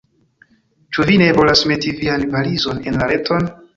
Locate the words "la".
3.03-3.11